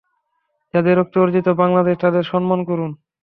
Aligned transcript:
যাঁদের 0.73 0.95
রক্তে 0.97 1.17
অর্জিত 1.19 1.47
বাংলাদেশ, 1.61 1.95
তাঁদের 1.99 2.23
সম্মান 2.23 2.59
করুন। 2.65 2.91